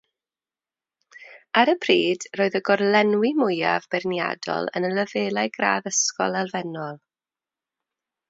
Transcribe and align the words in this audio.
Ar 1.63 1.69
y 1.73 1.75
pryd, 1.83 2.23
roedd 2.39 2.57
y 2.59 2.61
gorlenwi 2.69 3.31
mwyaf 3.41 3.85
beirniadol 3.95 4.71
yn 4.79 4.89
y 4.89 4.93
lefelau 4.95 5.53
gradd 5.59 5.91
ysgol 5.93 6.39
elfennol. 6.43 6.99